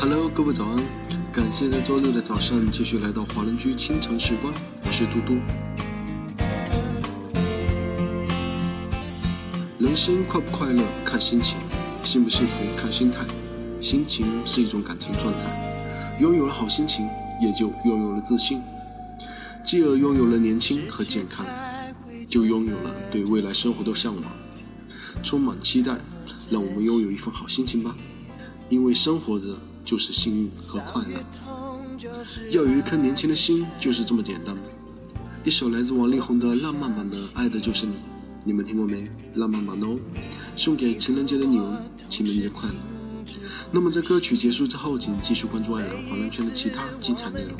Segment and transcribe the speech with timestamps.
[0.00, 0.78] Hello，各位早安！
[1.32, 5.34] 感谢在周六的早上继续来到华人居清晨时光，我是嘟嘟。
[9.76, 11.58] 人生快不快乐看心情，
[12.04, 13.26] 幸不幸福看心态。
[13.80, 17.08] 心情是一种感情状态，拥有了好心情，
[17.42, 18.62] 也就拥有了自信，
[19.64, 21.44] 继而拥有了年轻和健康，
[22.30, 24.24] 就拥有了对未来生活的向往，
[25.24, 25.98] 充满期待。
[26.48, 27.94] 让我们拥有一份好心情吧，
[28.70, 29.58] 因为生活着
[29.88, 31.14] 就是幸运和快乐。
[32.50, 34.54] 要有一颗年轻的心，就是这么简单。
[35.44, 37.94] 一首来自王力宏的浪漫版的《爱的就是你》，
[38.44, 39.10] 你们听过没？
[39.36, 39.98] 浪漫版的哦，
[40.54, 42.74] 送给情人节的你们，情人节快乐。
[43.72, 47.52] 那么在歌曲结束之后，请继续关注爱尔华人圈的其他精彩内容。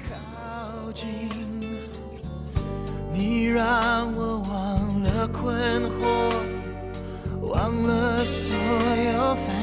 [3.15, 5.57] 你让我忘了困
[5.99, 6.31] 惑。
[7.41, 8.55] 忘了所
[9.15, 9.58] 有烦，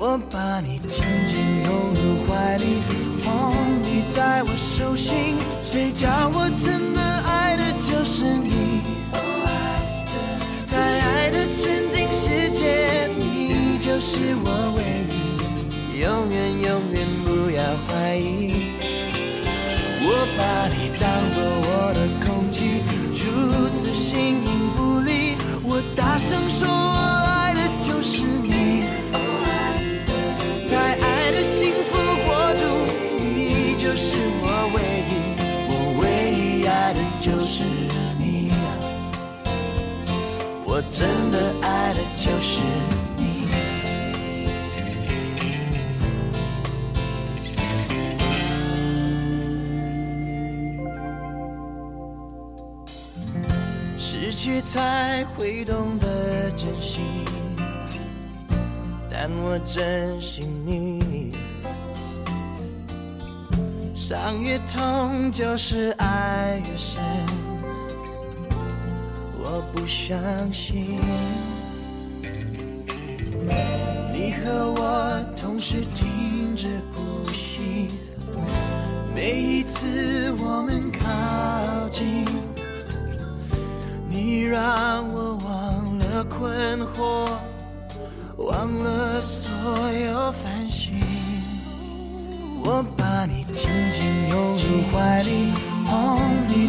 [0.00, 2.82] 我把你紧紧拥入怀里，
[3.24, 8.80] 捧你在我手心，谁叫我真的爱的就是你？
[10.64, 14.78] 在爱的纯净世界，你就是我唯
[15.10, 18.78] 一，永远永远不要怀疑。
[20.00, 20.06] 我
[20.38, 20.96] 把你
[40.78, 42.62] 我真的爱的就是
[43.16, 43.48] 你。
[53.98, 57.00] 失去才会懂得珍惜，
[59.10, 61.34] 但我珍惜你。
[63.96, 67.02] 伤越痛就是爱越深，
[69.50, 71.00] 我不相信
[74.12, 77.88] 你和我同时停止呼吸，
[79.14, 82.26] 每一次我们靠近。
[84.10, 87.26] 你让我忘了困惑，
[88.36, 89.50] 忘了所
[89.92, 91.00] 有烦心。
[92.64, 95.52] 我把你紧紧拥入怀里，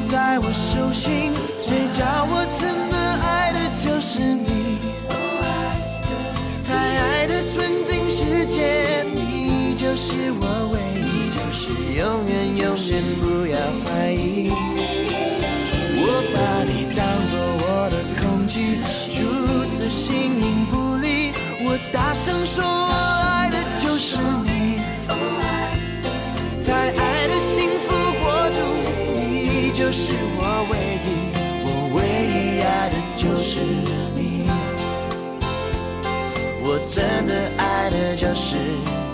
[0.04, 1.34] 在我手心。
[1.60, 4.78] 谁叫我真的爱的就是你？
[6.62, 11.60] 在爱的纯净世界，你就是我唯一，就是
[11.98, 14.52] 永远永远不要怀疑。
[29.90, 31.34] 就是我唯一，
[31.66, 31.98] 我唯
[32.30, 33.58] 一爱的就是
[34.14, 34.46] 你。
[36.62, 39.09] 我真的爱的就是你，就是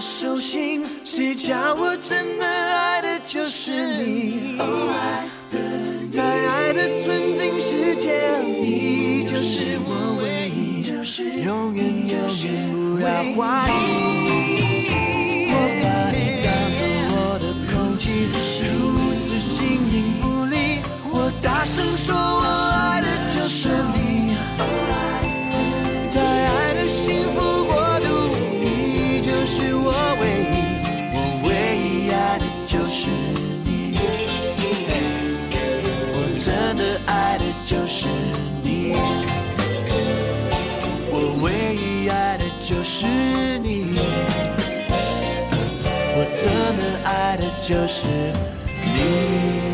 [0.00, 0.84] 手心。
[1.04, 3.72] 谁叫我真的爱的就是
[4.02, 4.58] 你？
[6.10, 10.82] 在爱的纯净世界，你就是我唯一，
[11.44, 13.72] 永远永远不要怀疑。
[15.50, 16.80] 我把你当作
[17.12, 18.04] 我的空气，
[18.64, 18.72] 如
[19.20, 19.56] 此形
[19.92, 20.80] 影不离。
[21.12, 22.16] 我大声说，
[47.08, 48.06] 爱的就是
[48.84, 49.67] 你。